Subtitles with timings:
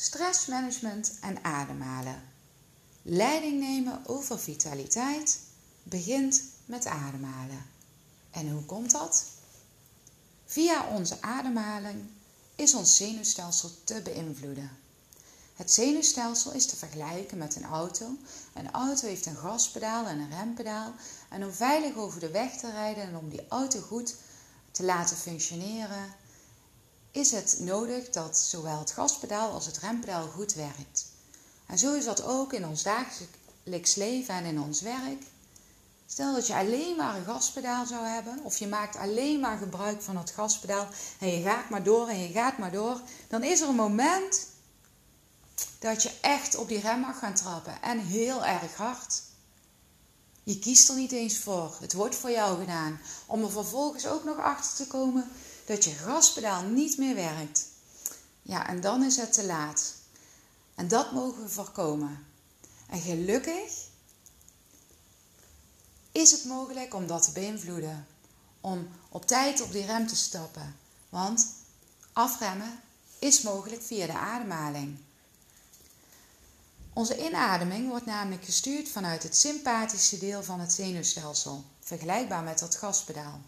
[0.00, 2.22] stressmanagement en ademhalen.
[3.02, 5.40] Leiding nemen over vitaliteit
[5.82, 7.66] begint met ademhalen.
[8.30, 9.24] En hoe komt dat?
[10.46, 12.04] Via onze ademhaling
[12.54, 14.70] is ons zenuwstelsel te beïnvloeden.
[15.54, 18.16] Het zenuwstelsel is te vergelijken met een auto.
[18.54, 20.94] Een auto heeft een gaspedaal en een rempedaal.
[21.28, 24.14] En om veilig over de weg te rijden en om die auto goed
[24.70, 26.14] te laten functioneren,
[27.10, 31.06] is het nodig dat zowel het gaspedaal als het rempedaal goed werkt.
[31.66, 35.22] En zo is dat ook in ons dagelijks leven en in ons werk.
[36.06, 40.02] Stel dat je alleen maar een gaspedaal zou hebben, of je maakt alleen maar gebruik
[40.02, 43.60] van het gaspedaal en je gaat maar door en je gaat maar door, dan is
[43.60, 44.46] er een moment
[45.78, 49.22] dat je echt op die rem mag gaan trappen en heel erg hard.
[50.42, 54.24] Je kiest er niet eens voor, het wordt voor jou gedaan, om er vervolgens ook
[54.24, 55.30] nog achter te komen
[55.68, 57.66] dat je gaspedaal niet meer werkt.
[58.42, 59.94] Ja, en dan is het te laat.
[60.74, 62.26] En dat mogen we voorkomen.
[62.86, 63.86] En gelukkig
[66.12, 68.06] is het mogelijk om dat te beïnvloeden.
[68.60, 70.76] Om op tijd op die rem te stappen.
[71.08, 71.46] Want
[72.12, 72.80] afremmen
[73.18, 74.98] is mogelijk via de ademhaling.
[76.92, 82.76] Onze inademing wordt namelijk gestuurd vanuit het sympathische deel van het zenuwstelsel, vergelijkbaar met dat
[82.76, 83.40] gaspedaal.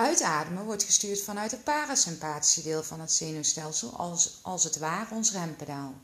[0.00, 5.32] Uitademen wordt gestuurd vanuit het parasympathische deel van het zenuwstelsel, als, als het ware ons
[5.32, 5.94] rempedaal.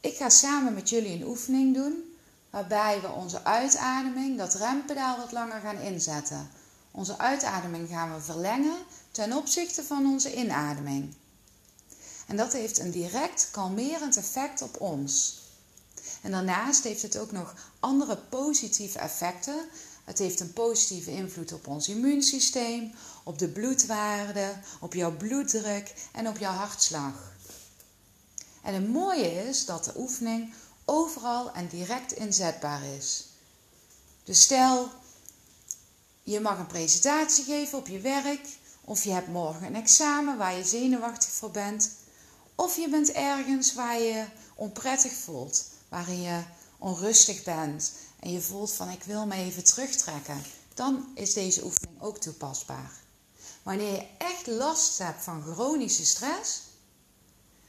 [0.00, 2.16] Ik ga samen met jullie een oefening doen
[2.50, 6.50] waarbij we onze uitademing, dat rempedaal, wat langer gaan inzetten.
[6.90, 8.76] Onze uitademing gaan we verlengen
[9.10, 11.14] ten opzichte van onze inademing.
[12.26, 15.40] En dat heeft een direct kalmerend effect op ons.
[16.22, 19.68] En daarnaast heeft het ook nog andere positieve effecten.
[20.06, 22.92] Het heeft een positieve invloed op ons immuunsysteem,
[23.24, 27.34] op de bloedwaarde, op jouw bloeddruk en op jouw hartslag.
[28.62, 33.26] En het mooie is dat de oefening overal en direct inzetbaar is.
[34.24, 34.90] Dus stel,
[36.22, 38.48] je mag een presentatie geven op je werk,
[38.84, 41.90] of je hebt morgen een examen waar je zenuwachtig voor bent,
[42.54, 44.24] of je bent ergens waar je
[44.54, 46.42] onprettig voelt, waarin je
[46.78, 47.92] onrustig bent
[48.26, 50.42] en je voelt van ik wil me even terugtrekken,
[50.74, 52.92] dan is deze oefening ook toepasbaar.
[53.62, 56.60] Wanneer je echt last hebt van chronische stress,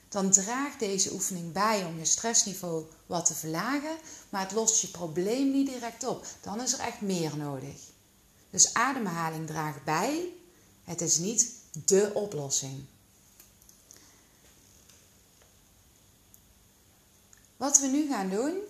[0.10, 3.98] dan draagt deze oefening bij om je stressniveau wat te verlagen,
[4.30, 6.26] maar het lost je probleem niet direct op.
[6.42, 7.76] Dan is er echt meer nodig.
[8.50, 10.34] Dus ademhaling draagt bij,
[10.84, 11.52] het is niet
[11.86, 12.86] de oplossing.
[17.58, 18.62] Wat we nu gaan doen,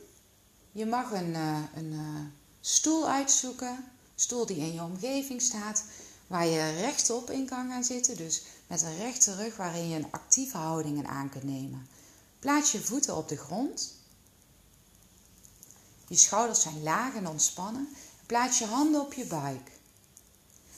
[0.77, 2.19] je mag een, uh, een uh,
[2.61, 3.83] stoel uitzoeken, een
[4.15, 5.83] stoel die in je omgeving staat,
[6.27, 8.17] waar je rechtop in kan gaan zitten.
[8.17, 11.87] Dus met een rechte rug waarin je een actieve houding aan kunt nemen.
[12.39, 13.93] Plaats je voeten op de grond.
[16.07, 17.87] Je schouders zijn laag en ontspannen.
[18.25, 19.71] Plaats je handen op je buik.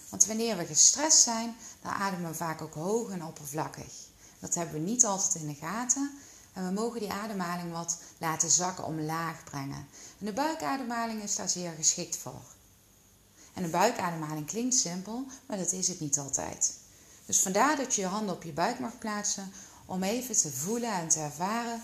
[0.09, 3.93] Want wanneer we gestrest zijn, dan ademen we vaak ook hoog en oppervlakkig.
[4.39, 6.11] Dat hebben we niet altijd in de gaten.
[6.53, 9.87] En we mogen die ademhaling wat laten zakken omlaag brengen.
[10.19, 12.41] En de buikademhaling is daar zeer geschikt voor.
[13.53, 16.73] En de buikademhaling klinkt simpel, maar dat is het niet altijd.
[17.25, 19.51] Dus vandaar dat je je handen op je buik mag plaatsen
[19.85, 21.83] om even te voelen en te ervaren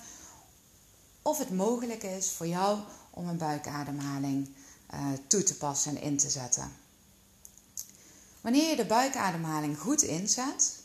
[1.22, 4.50] of het mogelijk is voor jou om een buikademhaling
[4.94, 6.72] uh, toe te passen en in te zetten.
[8.42, 10.80] Wanneer je de buikademhaling goed inzet,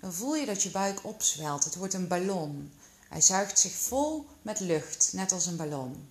[0.00, 1.64] dan voel je dat je buik opzwelt.
[1.64, 2.72] Het wordt een ballon.
[3.10, 6.08] Hij zuigt zich vol met lucht, net als een ballon.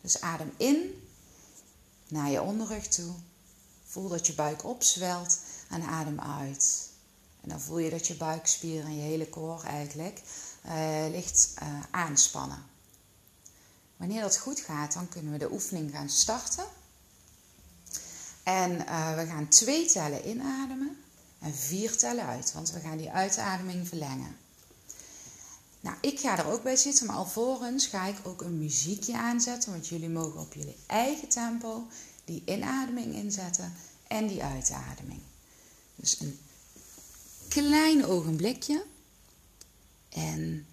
[0.00, 1.08] Dus adem in
[2.08, 3.14] naar je onderrug toe.
[3.84, 5.38] Voel dat je buik opzwelt
[5.70, 6.88] en adem uit.
[7.40, 10.22] En dan voel je dat je buikspieren en je hele koor eigenlijk
[10.66, 12.62] uh, licht uh, aanspannen.
[13.96, 16.64] Wanneer dat goed gaat, dan kunnen we de oefening gaan starten.
[18.42, 21.04] En uh, we gaan twee tellen inademen
[21.38, 24.36] en vier tellen uit, want we gaan die uitademing verlengen.
[25.84, 29.72] Nou, ik ga er ook bij zitten, maar alvorens ga ik ook een muziekje aanzetten,
[29.72, 31.86] want jullie mogen op jullie eigen tempo
[32.24, 33.72] die inademing inzetten
[34.06, 35.20] en die uitademing.
[35.94, 36.38] Dus een
[37.48, 38.84] klein ogenblikje.
[40.08, 40.66] En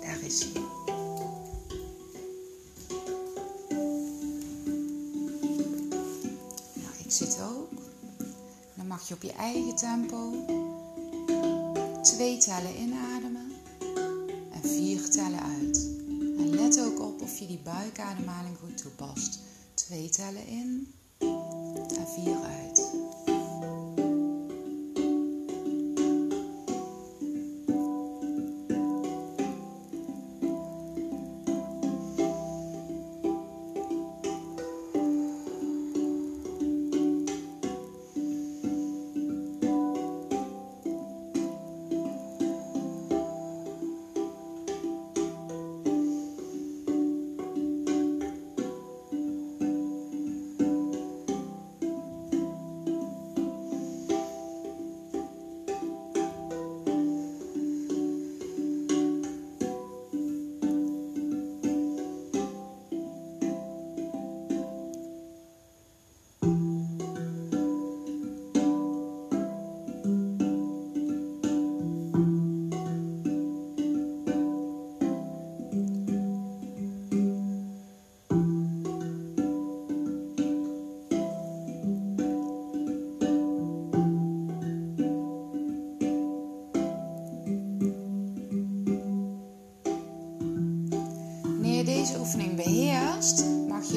[0.00, 0.52] daar is hij.
[6.74, 7.70] Nou, ik zit ook.
[8.74, 10.44] Dan mag je op je eigen tempo
[12.12, 13.52] twee tellen inademen
[14.52, 15.90] en vier tellen uit.
[16.38, 19.38] En let ook op of je die buikademhaling goed toepast.
[19.74, 20.94] Twee tellen in
[21.98, 22.71] en vier uit.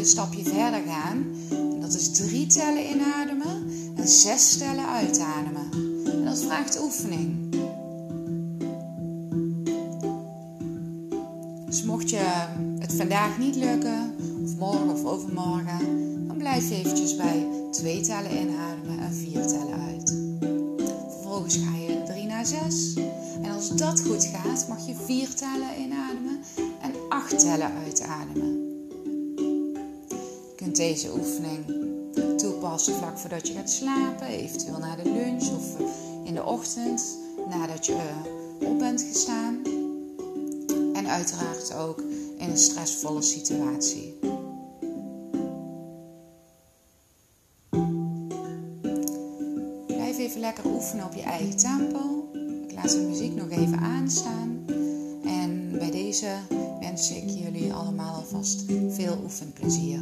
[0.08, 1.26] Stapje verder gaan.
[1.52, 5.70] En dat is drie tellen inademen en zes tellen uitademen.
[6.06, 7.54] En dat vraagt oefening.
[11.66, 12.48] Dus mocht je
[12.80, 18.32] het vandaag niet lukken, of morgen of overmorgen, dan blijf je eventjes bij twee tellen
[18.32, 20.18] inademen en vier tellen uit.
[21.10, 22.94] Vervolgens ga je 3 naar 6.
[23.42, 26.40] En als dat goed gaat, mag je vier tellen inademen
[26.82, 28.55] en acht tellen uitademen.
[30.76, 31.66] Deze oefening
[32.38, 35.80] toepassen vlak voordat je gaat slapen, eventueel na de lunch of
[36.24, 37.18] in de ochtend
[37.50, 37.98] nadat je
[38.60, 39.62] op bent gestaan.
[40.94, 42.02] En uiteraard ook
[42.38, 44.14] in een stressvolle situatie.
[49.88, 52.30] Blijf even lekker oefenen op je eigen tempo.
[52.68, 54.66] Ik laat de muziek nog even aanstaan.
[55.26, 56.28] En bij deze
[56.80, 60.00] wens ik jullie allemaal alvast veel oefenplezier.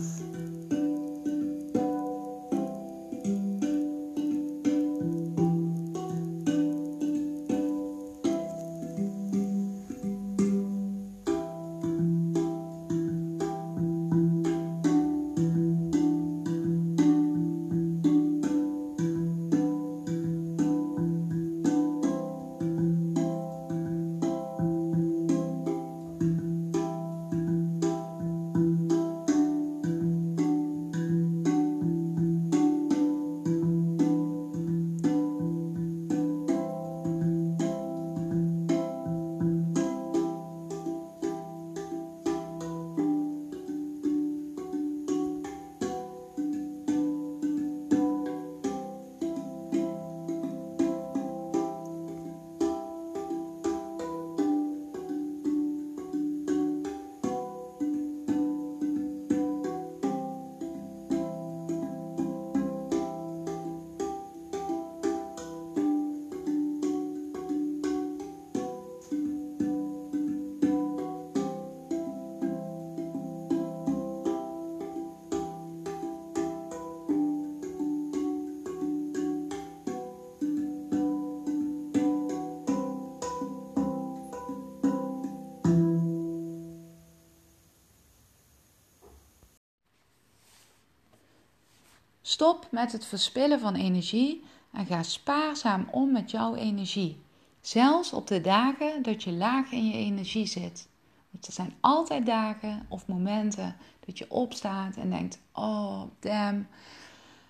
[92.34, 97.22] Stop met het verspillen van energie en ga spaarzaam om met jouw energie.
[97.62, 100.88] Zelfs op de dagen dat je laag in je energie zit.
[101.30, 103.76] Want er zijn altijd dagen of momenten
[104.06, 106.68] dat je opstaat en denkt: Oh, damn,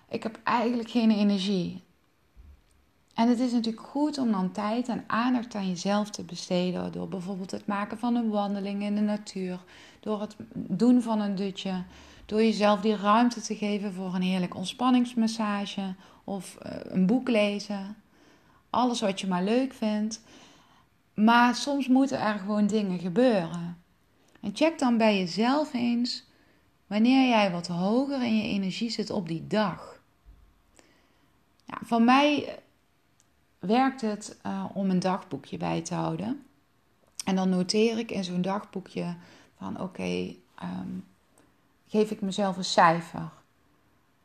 [0.08, 1.82] ik heb eigenlijk geen energie.
[3.14, 6.92] En het is natuurlijk goed om dan tijd en aandacht aan jezelf te besteden.
[6.92, 9.58] Door bijvoorbeeld het maken van een wandeling in de natuur.
[10.00, 11.84] Door het doen van een dutje.
[12.26, 17.96] Door jezelf die ruimte te geven voor een heerlijk ontspanningsmassage of uh, een boek lezen.
[18.70, 20.20] Alles wat je maar leuk vindt.
[21.14, 23.82] Maar soms moeten er gewoon dingen gebeuren.
[24.40, 26.24] En check dan bij jezelf eens
[26.86, 30.00] wanneer jij wat hoger in je energie zit op die dag.
[31.64, 32.58] Ja, voor mij
[33.58, 36.46] werkt het uh, om een dagboekje bij te houden.
[37.24, 39.16] En dan noteer ik in zo'n dagboekje
[39.56, 41.04] van oké, um,
[41.88, 43.30] geef ik mezelf een cijfer.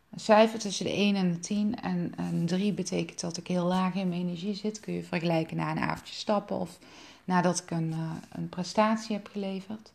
[0.10, 1.82] Een cijfer tussen de 1 en de 10.
[1.82, 4.80] En een 3 betekent dat ik heel laag in mijn energie zit.
[4.80, 6.80] Kun je vergelijken na een avondje stappen of
[7.24, 9.92] nadat ik een, uh, een prestatie heb geleverd.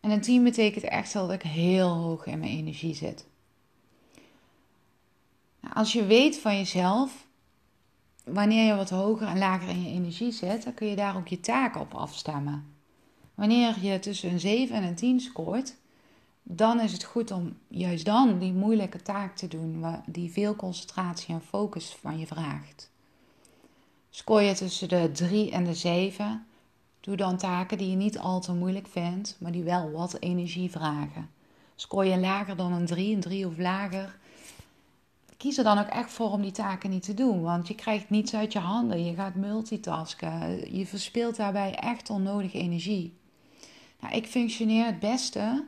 [0.00, 3.26] En een 10 betekent echt dat ik heel hoog in mijn energie zit.
[5.60, 7.26] Nou, als je weet van jezelf,
[8.24, 11.28] wanneer je wat hoger en lager in je energie zit, dan kun je daar ook
[11.28, 12.74] je taken op afstemmen.
[13.34, 15.74] Wanneer je tussen een 7 en een 10 scoort,
[16.46, 21.34] dan is het goed om juist dan die moeilijke taak te doen, die veel concentratie
[21.34, 22.90] en focus van je vraagt.
[24.10, 26.46] Scoor je tussen de 3 en de 7,
[27.00, 30.70] doe dan taken die je niet al te moeilijk vindt, maar die wel wat energie
[30.70, 31.30] vragen.
[31.76, 34.18] Scoor je lager dan een 3, een 3 of lager,
[35.36, 38.10] kies er dan ook echt voor om die taken niet te doen, want je krijgt
[38.10, 43.16] niets uit je handen, je gaat multitasken, je verspilt daarbij echt onnodige energie.
[44.00, 45.64] Nou, ik functioneer het beste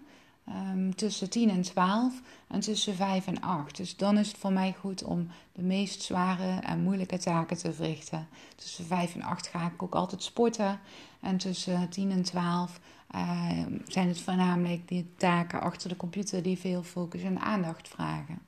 [0.48, 3.76] um, tussen 10 en 12 en tussen 5 en 8.
[3.76, 7.72] Dus dan is het voor mij goed om de meest zware en moeilijke taken te
[7.72, 8.28] verrichten.
[8.56, 10.80] Tussen 5 en 8 ga ik ook altijd sporten.
[11.20, 12.80] En tussen 10 en 12
[13.14, 17.88] uh, ehm, zijn het voornamelijk die taken achter de computer die veel focus en aandacht
[17.88, 18.38] vragen.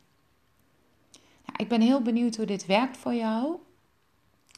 [1.46, 3.56] Nou, ik ben heel benieuwd hoe dit werkt voor jou.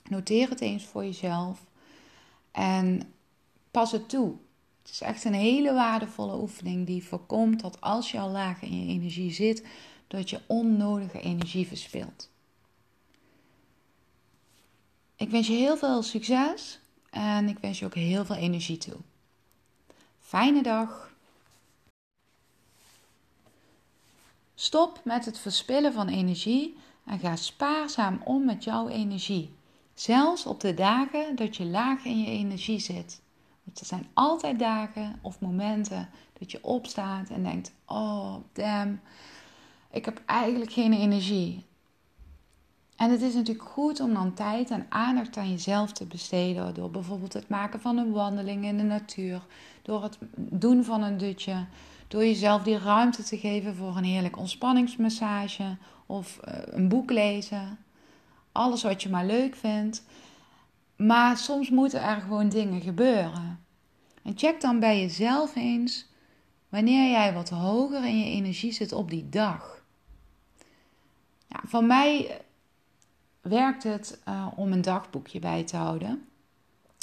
[0.08, 1.64] Noteer het eens voor jezelf.
[2.50, 3.12] En
[3.70, 4.34] pas het toe.
[4.82, 8.86] Het is echt een hele waardevolle oefening die voorkomt dat als je al laag in
[8.86, 9.66] je energie zit,
[10.06, 12.30] dat je onnodige energie verspilt.
[15.16, 18.96] Ik wens je heel veel succes en ik wens je ook heel veel energie toe.
[20.18, 21.14] Fijne dag!
[24.54, 29.54] Stop met het verspillen van energie en ga spaarzaam om met jouw energie.
[29.94, 33.20] Zelfs op de dagen dat je laag in je energie zit.
[33.78, 36.08] Er zijn altijd dagen of momenten
[36.38, 39.00] dat je opstaat en denkt: Oh, damn,
[39.90, 41.68] ik heb eigenlijk geen energie.
[43.00, 46.74] En het is natuurlijk goed om dan tijd en aandacht aan jezelf te besteden.
[46.74, 49.46] Door bijvoorbeeld het maken van een wandeling in de natuur.
[49.82, 51.64] Door het doen van een dutje.
[52.08, 55.76] Door jezelf die ruimte te geven voor een heerlijk ontspanningsmassage.
[56.06, 57.78] Of eh, een boek lezen.
[58.52, 60.02] Alles wat je maar leuk vindt.
[61.06, 63.64] Maar soms moeten er gewoon dingen gebeuren.
[64.22, 66.08] En check dan bij jezelf eens
[66.68, 69.82] wanneer jij wat hoger in je energie zit op die dag.
[71.46, 72.40] Ja, van mij
[73.40, 76.28] werkt het uh, om een dagboekje bij te houden.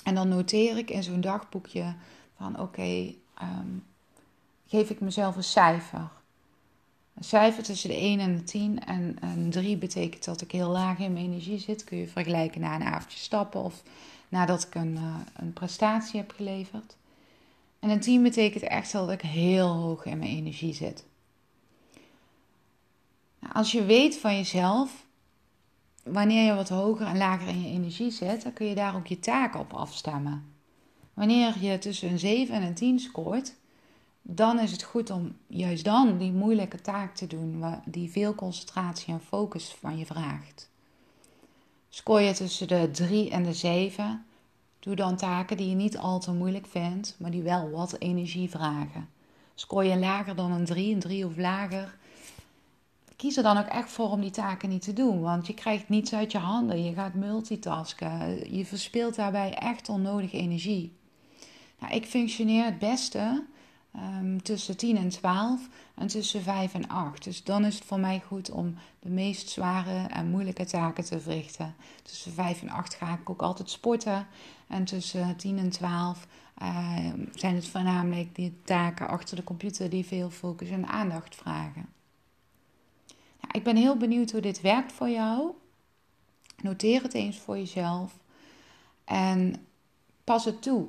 [0.03, 1.95] En dan noteer ik in zo'n dagboekje
[2.35, 3.77] van oké, ehm,
[4.67, 6.09] geef ik mezelf een cijfer.
[7.17, 8.85] Een cijfer tussen de 1 en de 10.
[8.85, 11.83] En een 3 betekent dat ik heel laag in mijn energie zit.
[11.83, 13.83] Kun je vergelijken na een avondje stappen of
[14.29, 16.95] nadat ik een, uh, een prestatie heb geleverd.
[17.79, 21.05] En een 10 betekent echt dat ik heel hoog in mijn energie zit.
[23.39, 25.05] Nou, als je weet van jezelf
[26.03, 29.07] wanneer je wat hoger en lager in je energie zit, dan kun je daar ook
[29.07, 30.45] je taken op afstemmen.
[31.13, 33.53] Wanneer je tussen een 7 en een 10 scoort,
[34.29, 39.13] dan is het goed om juist dan die moeilijke taak te doen, die veel concentratie
[39.13, 40.69] en focus van je vraagt.
[41.89, 44.25] Scoor je tussen de 3 en de 7,
[44.79, 48.49] doe dan taken die je niet al te moeilijk vindt, maar die wel wat energie
[48.49, 49.09] vragen.
[49.55, 51.97] Scoor je lager dan een 3, een 3 of lager,
[53.15, 55.21] kies er dan ook echt voor om die taken niet te doen.
[55.21, 56.83] Want je krijgt niets uit je handen.
[56.83, 58.09] Je gaat multitasken.
[58.55, 60.95] Je verspilt daarbij echt onnodige energie.
[61.79, 63.43] Nou, ik functioneer het beste
[63.97, 67.23] um, tussen 10 en 12 en tussen 5 en 8.
[67.23, 71.19] Dus dan is het voor mij goed om de meest zware en moeilijke taken te
[71.19, 71.75] verrichten.
[72.03, 74.27] Tussen 5 en 8 ga ik ook altijd sporten.
[74.67, 76.27] En tussen 10 en 12
[76.61, 81.35] uh, ehm, zijn het voornamelijk die taken achter de computer die veel focus en aandacht
[81.35, 81.85] vragen.
[83.51, 85.51] Ik ben heel benieuwd hoe dit werkt voor jou.
[86.61, 88.17] Noteer het eens voor jezelf.
[89.03, 89.55] En
[90.23, 90.87] pas het toe.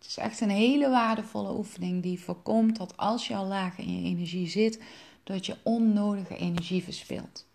[0.00, 3.96] Het is echt een hele waardevolle oefening die voorkomt dat als je al laag in
[3.96, 4.80] je energie zit,
[5.24, 7.46] dat je onnodige energie verspilt.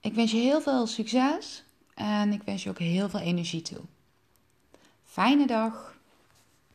[0.00, 3.80] Ik wens je heel veel succes en ik wens je ook heel veel energie toe.
[5.04, 5.97] Fijne dag.